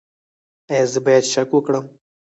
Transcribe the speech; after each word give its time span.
ایا 0.71 0.85
زه 0.93 0.99
باید 1.05 1.25
شک 1.33 1.49
وکړم؟ 1.53 1.85